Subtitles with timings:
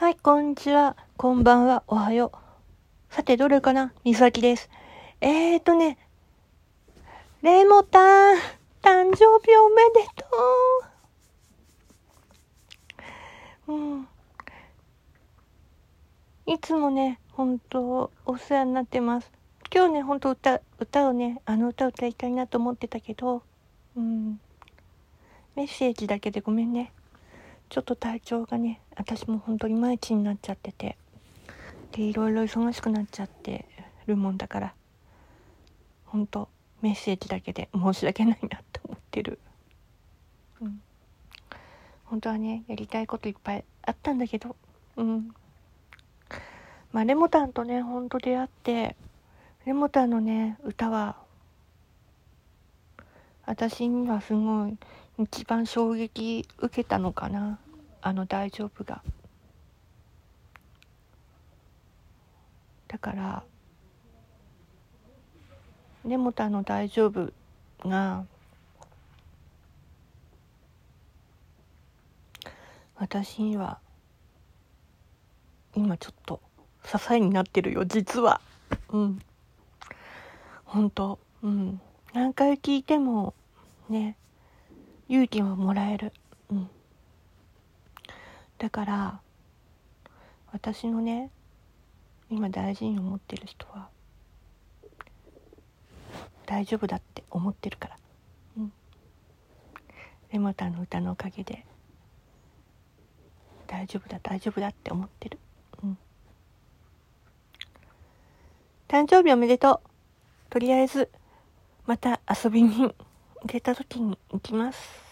[0.00, 2.36] はいこんにちは、こんばんは、おはよう。
[3.12, 3.92] さて、どれかな？
[4.04, 4.70] みさきです。
[5.20, 5.98] えーとね、
[7.42, 8.36] レモタン、
[8.80, 10.24] 誕生日おめでと
[13.66, 13.72] う。
[13.72, 14.08] うん。
[16.46, 19.32] いつもね、本当お世話になってます。
[19.74, 23.42] 今日ね、本当歌、歌をね、あの歌を歌いたいなと思ってたけど、
[23.96, 24.40] うん。
[25.56, 26.92] メッセージだけでごめんね。
[27.68, 30.96] ちょっと体調がね、私も本当に毎日になっちゃってて、
[31.92, 33.66] で、いろいろ忙しくなっちゃって
[34.06, 34.74] るもんだから、
[36.06, 36.48] 本当
[36.80, 39.38] メッセージだけで申し訳ないなって思ってる。
[40.62, 40.80] うん。
[42.04, 44.56] 本当はね、やりたいこといっぱいあったんだけど、
[44.96, 45.34] うん。
[46.92, 48.96] まあ、レモタンとね、ほんと出会って、
[49.66, 51.16] レモタンのね、歌は、
[53.44, 54.78] 私にはすごい
[55.18, 57.58] 一番衝撃受けたのかな？
[58.00, 59.02] あの大丈夫が。
[62.86, 63.42] だから、
[66.06, 67.32] レモタンの大丈夫
[67.84, 68.24] が、
[72.94, 73.78] 私には、
[75.74, 76.40] 今ちょっと
[76.84, 78.40] 支えになってるよ、実は。
[78.90, 79.20] うん。
[80.64, 81.80] 本当うん。
[82.14, 83.34] 何回聞いても、
[83.88, 84.16] ね、
[85.08, 86.12] 勇気はもらえる。
[86.50, 86.70] うん。
[88.58, 89.20] だから、
[90.52, 91.30] 私のね、
[92.28, 93.88] 今大事に思ってる人は、
[96.44, 97.96] 大丈夫だって思ってるから。
[98.58, 98.72] うん。
[100.30, 101.64] レモタンの歌のおかげで、
[103.66, 105.38] 大丈夫だ、大丈夫だって思ってる。
[105.82, 105.98] うん。
[108.88, 109.88] 誕生日おめでとう。
[110.50, 111.10] とりあえず、
[111.86, 112.94] また遊びに
[113.40, 115.07] 行けた時に行きます。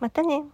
[0.00, 0.44] またね。